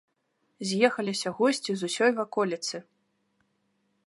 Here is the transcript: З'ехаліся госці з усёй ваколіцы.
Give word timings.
З'ехаліся 0.69 1.29
госці 1.41 1.71
з 1.83 1.93
усёй 1.93 2.11
ваколіцы. 2.21 2.77